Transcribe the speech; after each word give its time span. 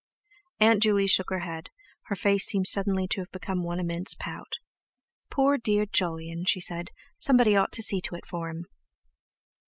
Aunt 0.59 0.81
Juley 0.81 1.05
shook 1.05 1.29
her 1.29 1.41
head; 1.41 1.69
her 2.05 2.15
face 2.15 2.47
seemed 2.47 2.65
suddenly 2.67 3.07
to 3.09 3.21
have 3.21 3.29
become 3.31 3.61
one 3.63 3.79
immense 3.79 4.15
pout. 4.15 4.57
"Poor 5.29 5.59
dear 5.59 5.85
Jolyon," 5.85 6.45
she 6.45 6.59
said, 6.59 6.89
"somebody 7.17 7.55
ought 7.55 7.71
to 7.73 7.83
see 7.83 8.01
to 8.01 8.15
it 8.15 8.25
for 8.25 8.49
him!" 8.49 8.65